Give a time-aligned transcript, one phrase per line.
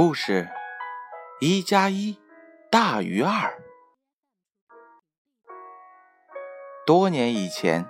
[0.00, 0.48] 故事
[1.40, 2.20] 一加一
[2.70, 3.60] 大于二。
[6.86, 7.84] 多年以前，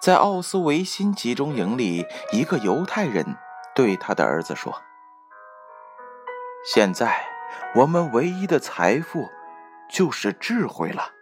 [0.00, 3.36] 在奥斯维辛集中营里，一个犹太人
[3.72, 4.82] 对他的儿子说
[6.74, 7.24] ：“现在
[7.76, 9.28] 我们唯一的财富
[9.88, 11.12] 就是智慧了。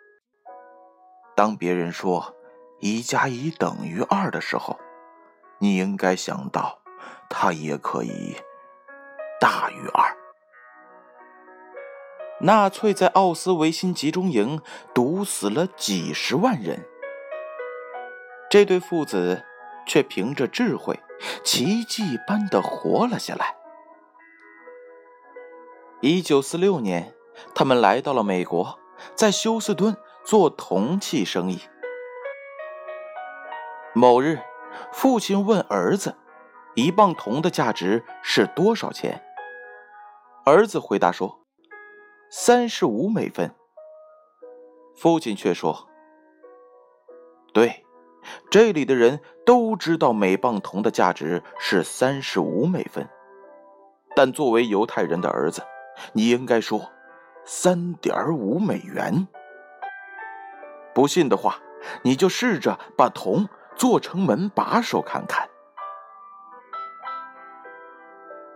[1.36, 2.34] 当别人说
[2.80, 4.80] 一加一等于二的时候，
[5.58, 6.80] 你应该想到，
[7.28, 8.40] 它也可以。”
[9.38, 10.21] 大于二。
[12.44, 14.60] 纳粹在奥斯维辛集中营
[14.92, 16.84] 毒死了几十万人，
[18.50, 19.44] 这对父子
[19.86, 20.98] 却凭着智慧，
[21.44, 23.54] 奇迹般的活了下来。
[26.00, 27.14] 一九四六年，
[27.54, 28.76] 他们来到了美国，
[29.14, 31.60] 在休斯顿做铜器生意。
[33.94, 34.40] 某日，
[34.92, 36.16] 父亲问儿子
[36.74, 39.22] ：“一磅铜的价值是多少钱？”
[40.44, 41.38] 儿子回答说
[42.34, 43.54] ：“三十五美分。”
[44.96, 45.86] 父亲却说
[47.52, 47.84] ：“对，
[48.50, 53.06] 这里的人都知道每磅铜的价值是三十五美分，
[54.16, 55.62] 但作为犹太人的儿子，
[56.14, 56.90] 你应该说
[57.44, 59.28] 三点五美元。
[60.94, 61.58] 不信的话，
[62.02, 63.46] 你就试着把铜
[63.76, 65.50] 做成门把手看看。”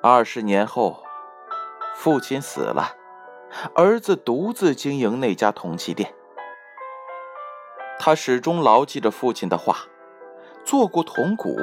[0.03, 1.03] 二十年后。
[1.99, 2.95] 父亲死了，
[3.75, 6.15] 儿子独自经营那家铜器店。
[7.99, 9.77] 他始终牢记着父亲的话，
[10.65, 11.57] 做过铜鼓，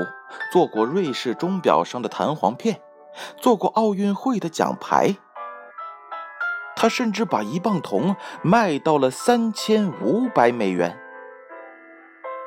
[0.52, 2.82] 做过瑞士钟表上的弹簧片，
[3.38, 5.16] 做过奥运会的奖牌。
[6.76, 11.00] 他甚至把一磅铜卖到了三千五百美元。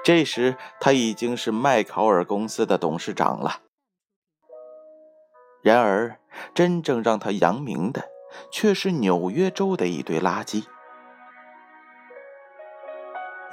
[0.04, 3.60] 这时他已经是麦考尔公司的董事长了。
[5.62, 6.18] 然而，
[6.54, 8.08] 真正让他扬名的，
[8.50, 10.64] 却是纽约州的一堆垃圾。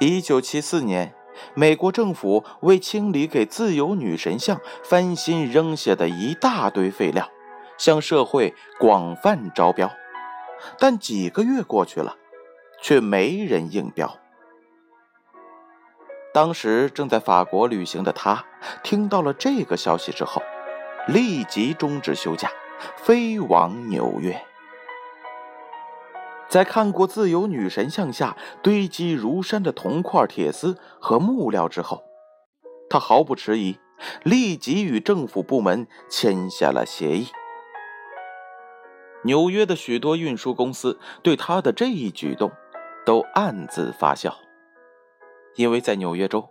[0.00, 1.14] 一九七四年，
[1.54, 7.28] 美国政府为清理给自由女神像翻新扔下的一大堆废料，
[7.78, 9.90] 向社会广泛招标。
[10.78, 12.16] 但几个月过去了，
[12.82, 14.16] 却没人应标。
[16.32, 18.44] 当时正在法国旅行的他，
[18.82, 20.42] 听到了这个消息之后。
[21.06, 22.50] 立即终止休假，
[22.96, 24.42] 飞往纽约。
[26.54, 32.04] 在看过自由女神像下堆积如山的铜块、铁丝和木料之后，
[32.88, 33.76] 他毫不迟疑，
[34.22, 37.26] 立即与政府部门签下了协议。
[39.24, 42.52] 纽约的许多运输公司对他的这一举动
[43.04, 44.36] 都暗自发笑，
[45.56, 46.48] 因为在纽约州，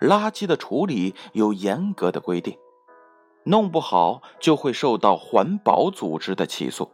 [0.00, 2.58] 垃圾的处理有严格的规定。
[3.44, 6.90] 弄不好就会受到环保组织的起诉。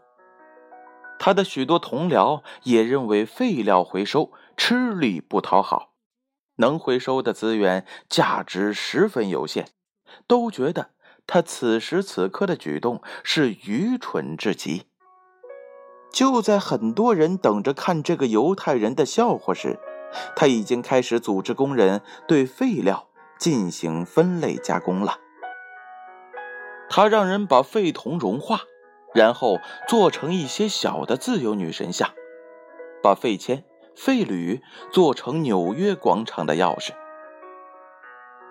[1.22, 5.92] 他的许多同僚也认为废料回收吃力不讨好，
[6.56, 9.68] 能回收的资源价值十分有限，
[10.26, 10.92] 都觉得
[11.26, 14.86] 他此时此刻的举动是愚蠢至极。
[16.10, 19.78] 就在很多人等着看这个犹太人的笑话时，
[20.34, 23.08] 他已经开始组织工人对废料
[23.38, 25.18] 进行分类加工了。
[26.88, 28.62] 他让人把废铜融化，
[29.14, 32.10] 然后做成一些小的自由女神像，
[33.02, 34.62] 把废铅、废铝
[34.92, 36.90] 做成纽约广场的钥匙。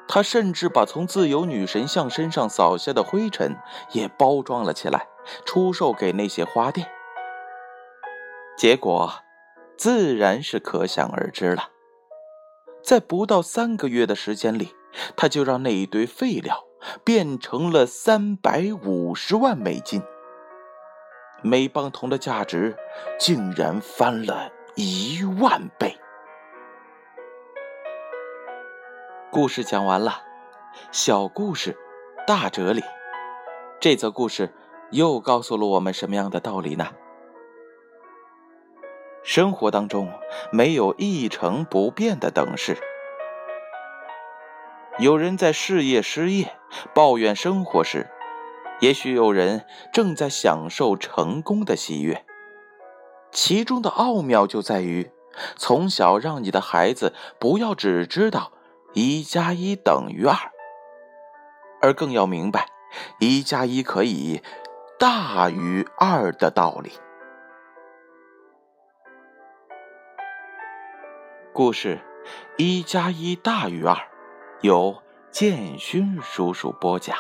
[0.08, 3.56] 他甚至把从自由女神像身上扫下的灰尘
[3.92, 5.08] 也包装了起来，
[5.46, 6.90] 出售给那些花店。
[8.58, 9.14] 结果，
[9.78, 11.70] 自然是可想而知了。
[12.84, 14.74] 在不到三个月的时间里，
[15.16, 16.66] 他就让那一堆废料。
[17.04, 20.02] 变成了三百五十万美金，
[21.42, 22.76] 每磅铜的价值
[23.18, 25.98] 竟然翻了一万倍。
[29.32, 30.22] 故事讲完了，
[30.92, 31.78] 小故事，
[32.28, 32.84] 大哲理。
[33.80, 34.54] 这则故事
[34.92, 36.88] 又告诉了我们什么样的道理呢？
[39.24, 40.12] 生活当中
[40.52, 42.78] 没有一成不变的等式。
[44.98, 46.58] 有人在事业失业、
[46.94, 48.10] 抱怨生活时，
[48.80, 52.26] 也许有人正在享受成功的喜悦。
[53.32, 55.12] 其中的奥妙就在于，
[55.56, 58.52] 从小让你的孩子不要只知道
[58.94, 60.36] 一加一等于二，
[61.82, 62.68] 而更要明白
[63.20, 64.42] 一加一可以
[64.98, 66.92] 大于二的道理。
[71.54, 72.00] 故事：
[72.58, 73.96] 一加一大于二。
[74.62, 77.16] 由建勋叔叔播讲。